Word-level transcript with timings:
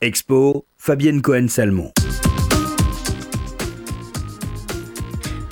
Expo, 0.00 0.64
Fabienne 0.76 1.20
Cohen-Salmon. 1.22 1.90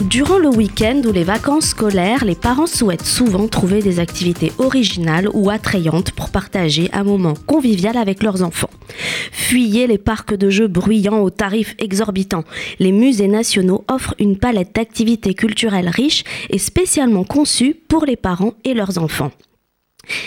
Durant 0.08 0.38
le 0.38 0.49
week-end 0.49 1.03
ou 1.04 1.11
les 1.11 1.25
vacances 1.25 1.71
scolaires, 1.71 2.25
les 2.25 2.36
parents 2.36 2.68
souhaitent 2.68 3.04
souvent 3.04 3.48
trouver 3.48 3.82
des 3.82 3.98
activités 3.98 4.52
originales 4.58 5.28
ou 5.34 5.50
attrayantes 5.50 6.12
pour 6.12 6.30
partager 6.30 6.88
un 6.92 7.02
moment 7.02 7.34
convivial 7.48 7.96
avec 7.96 8.22
leurs 8.22 8.45
enfants. 8.45 8.70
Fuyez 9.32 9.88
les 9.88 9.98
parcs 9.98 10.34
de 10.34 10.48
jeux 10.48 10.68
bruyants 10.68 11.22
aux 11.22 11.30
tarifs 11.30 11.74
exorbitants. 11.80 12.44
Les 12.78 12.92
musées 12.92 13.26
nationaux 13.26 13.84
offrent 13.88 14.14
une 14.20 14.38
palette 14.38 14.76
d'activités 14.76 15.34
culturelles 15.34 15.88
riches 15.88 16.22
et 16.50 16.58
spécialement 16.58 17.24
conçues 17.24 17.74
pour 17.88 18.04
les 18.04 18.16
parents 18.16 18.54
et 18.62 18.74
leurs 18.74 18.98
enfants. 18.98 19.32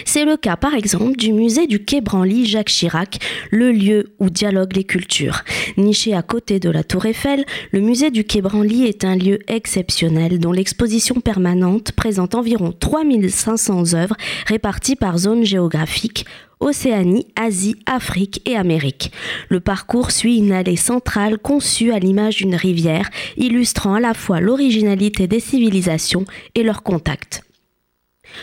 C'est 0.06 0.26
le 0.26 0.38
cas 0.38 0.56
par 0.56 0.74
exemple 0.74 1.18
du 1.18 1.34
musée 1.34 1.68
du 1.68 1.84
Quai 1.84 2.02
Branly 2.02 2.46
Jacques 2.46 2.70
Chirac, 2.70 3.20
le 3.52 3.72
lieu 3.72 4.14
où 4.20 4.30
dialoguent 4.30 4.76
les 4.76 4.84
cultures. 4.84 5.44
Niché 5.78 6.14
à 6.14 6.22
côté 6.22 6.60
de 6.60 6.70
la 6.70 6.84
Tour 6.84 7.06
Eiffel, 7.06 7.46
le 7.72 7.82
musée 7.82 8.12
du 8.12 8.24
Quai 8.24 8.42
Branly 8.42 8.86
est 8.86 9.04
un 9.04 9.16
lieu 9.16 9.40
exceptionnel 9.48 10.40
dont 10.40 10.52
l'exposition 10.52 11.16
permanente 11.16 11.92
présente 11.92 12.36
environ 12.36 12.72
3500 12.72 13.94
œuvres 13.94 14.16
réparties 14.48 14.96
par 14.96 15.18
zone 15.18 15.46
géographique 15.46 16.26
Océanie, 16.60 17.28
Asie, 17.38 17.78
Afrique 17.86 18.42
et 18.46 18.58
Amérique. 18.58 19.12
Le 19.48 19.62
parcours 19.62 20.12
suit 20.12 20.38
une 20.38 20.52
allée 20.52 20.76
centrale 20.76 21.38
conçue 21.38 21.94
à 21.94 22.00
l'image 22.00 22.38
d'une 22.38 22.56
rivière, 22.56 23.10
illustrant 23.38 23.94
à 23.94 24.00
la 24.00 24.14
fois 24.14 24.42
l'originalité 24.42 25.28
des 25.28 25.40
civilisations 25.40 26.26
et 26.56 26.64
leurs 26.64 26.84
contacts. 26.84 27.44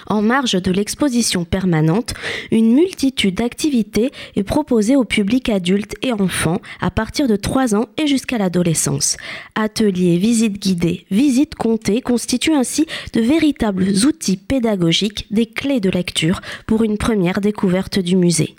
En 0.06 0.22
marge 0.22 0.60
de 0.60 0.70
l'exposition 0.70 1.44
permanente, 1.44 2.14
une 2.50 2.72
multitude 2.72 3.34
d'activités 3.34 4.10
est 4.36 4.44
proposée 4.44 4.96
au 4.96 5.04
public 5.04 5.48
adulte 5.48 5.94
et 6.02 6.12
enfants 6.12 6.60
à 6.80 6.90
partir 6.90 7.26
de 7.26 7.36
3 7.36 7.74
ans 7.74 7.86
et 7.98 8.06
jusqu'à 8.06 8.38
l'adolescence. 8.38 9.16
Ateliers, 9.54 10.18
visites 10.18 10.60
guidées, 10.60 11.06
visites 11.10 11.54
comptées 11.54 12.00
constituent 12.00 12.54
ainsi 12.54 12.86
de 13.12 13.20
véritables 13.20 13.88
outils 14.06 14.36
pédagogiques, 14.36 15.26
des 15.30 15.46
clés 15.46 15.80
de 15.80 15.90
lecture 15.90 16.40
pour 16.66 16.84
une 16.84 16.98
première 16.98 17.40
découverte 17.40 17.98
du 17.98 18.16
musée. 18.16 18.54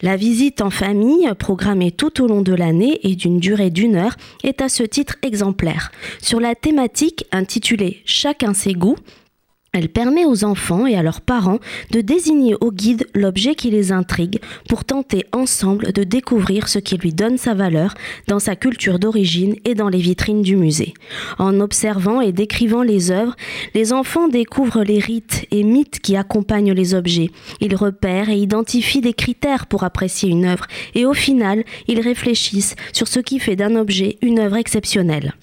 La 0.00 0.16
visite 0.16 0.62
en 0.62 0.70
famille, 0.70 1.28
programmée 1.38 1.92
tout 1.92 2.22
au 2.22 2.26
long 2.26 2.42
de 2.42 2.54
l'année 2.54 3.00
et 3.02 3.14
d'une 3.14 3.40
durée 3.40 3.70
d'une 3.70 3.96
heure, 3.96 4.16
est 4.42 4.62
à 4.62 4.68
ce 4.68 4.82
titre 4.82 5.16
exemplaire. 5.22 5.90
Sur 6.22 6.40
la 6.40 6.54
thématique 6.54 7.26
intitulée 7.32 8.02
Chacun 8.04 8.54
ses 8.54 8.72
goûts, 8.72 8.96
elle 9.74 9.90
permet 9.90 10.24
aux 10.24 10.44
enfants 10.44 10.86
et 10.86 10.96
à 10.96 11.02
leurs 11.02 11.20
parents 11.20 11.58
de 11.90 12.00
désigner 12.00 12.56
au 12.60 12.72
guide 12.72 13.06
l'objet 13.14 13.54
qui 13.54 13.70
les 13.70 13.92
intrigue 13.92 14.40
pour 14.68 14.84
tenter 14.84 15.26
ensemble 15.32 15.92
de 15.92 16.04
découvrir 16.04 16.68
ce 16.68 16.78
qui 16.78 16.96
lui 16.96 17.12
donne 17.12 17.36
sa 17.36 17.52
valeur 17.52 17.94
dans 18.28 18.38
sa 18.38 18.56
culture 18.56 18.98
d'origine 18.98 19.56
et 19.64 19.74
dans 19.74 19.88
les 19.88 19.98
vitrines 19.98 20.42
du 20.42 20.56
musée. 20.56 20.94
En 21.38 21.60
observant 21.60 22.20
et 22.20 22.32
décrivant 22.32 22.82
les 22.82 23.10
œuvres, 23.10 23.36
les 23.74 23.92
enfants 23.92 24.28
découvrent 24.28 24.84
les 24.84 24.98
rites 24.98 25.46
et 25.50 25.64
mythes 25.64 26.00
qui 26.00 26.16
accompagnent 26.16 26.72
les 26.72 26.94
objets. 26.94 27.30
Ils 27.60 27.76
repèrent 27.76 28.30
et 28.30 28.38
identifient 28.38 29.02
des 29.02 29.12
critères 29.14 29.66
pour 29.66 29.84
apprécier 29.84 30.30
une 30.30 30.46
œuvre 30.46 30.66
et 30.94 31.04
au 31.04 31.14
final, 31.14 31.64
ils 31.88 32.00
réfléchissent 32.00 32.74
sur 32.92 33.06
ce 33.06 33.20
qui 33.20 33.38
fait 33.38 33.56
d'un 33.56 33.76
objet 33.76 34.18
une 34.22 34.38
œuvre 34.38 34.56
exceptionnelle. 34.56 35.34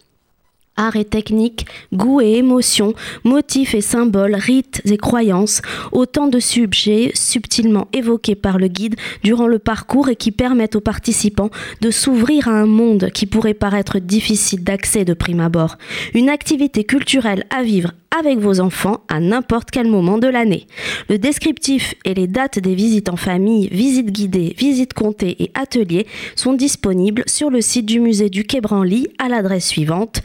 Art 0.77 0.95
et 0.95 1.05
technique, 1.05 1.65
goût 1.93 2.21
et 2.21 2.33
émotion, 2.33 2.93
motifs 3.23 3.73
et 3.75 3.81
symboles, 3.81 4.35
rites 4.35 4.81
et 4.85 4.97
croyances, 4.97 5.61
autant 5.91 6.27
de 6.27 6.39
sujets 6.39 7.11
subtilement 7.13 7.87
évoqués 7.93 8.35
par 8.35 8.57
le 8.57 8.67
guide 8.67 8.95
durant 9.23 9.47
le 9.47 9.59
parcours 9.59 10.09
et 10.09 10.15
qui 10.15 10.31
permettent 10.31 10.75
aux 10.75 10.81
participants 10.81 11.49
de 11.81 11.91
s'ouvrir 11.91 12.47
à 12.47 12.51
un 12.51 12.65
monde 12.65 13.09
qui 13.13 13.25
pourrait 13.25 13.53
paraître 13.53 13.99
difficile 13.99 14.63
d'accès 14.63 15.05
de 15.05 15.13
prime 15.13 15.39
abord. 15.39 15.77
Une 16.13 16.29
activité 16.29 16.83
culturelle 16.83 17.45
à 17.49 17.63
vivre 17.63 17.91
avec 18.17 18.39
vos 18.39 18.59
enfants 18.59 19.01
à 19.07 19.19
n'importe 19.19 19.71
quel 19.71 19.87
moment 19.87 20.17
de 20.17 20.27
l'année. 20.27 20.67
Le 21.09 21.17
descriptif 21.17 21.95
et 22.05 22.13
les 22.13 22.27
dates 22.27 22.59
des 22.59 22.75
visites 22.75 23.09
en 23.09 23.17
famille, 23.17 23.67
visites 23.69 24.11
guidées, 24.11 24.55
visites 24.57 24.93
comptées 24.93 25.35
et 25.43 25.51
ateliers 25.53 26.07
sont 26.35 26.53
disponibles 26.53 27.23
sur 27.27 27.49
le 27.49 27.61
site 27.61 27.85
du 27.85 27.99
musée 27.99 28.29
du 28.29 28.45
Quai 28.45 28.61
Branly 28.61 29.07
à 29.19 29.27
l'adresse 29.27 29.67
suivante 29.67 30.21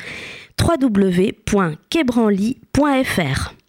www.quebranly.fr. 0.60 3.59